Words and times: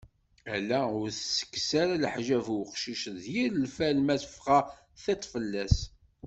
Ala 0.55 0.79
ur 0.99 1.07
as-ttekkes 1.11 1.69
ara 1.81 2.01
leḥjab 2.03 2.47
i 2.55 2.57
uqcic 2.61 3.03
d 3.21 3.23
yir 3.33 3.51
lfal 3.63 3.97
ma 4.01 4.15
fɣa 4.35 4.59
tiṭ 5.03 5.21
fell-as. 5.33 5.77